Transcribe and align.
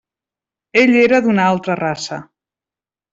Ell 0.83 0.95
era 1.03 1.19
d'una 1.27 1.45
altra 1.49 1.75
raça. 1.81 2.19